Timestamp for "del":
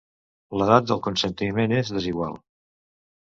0.91-1.01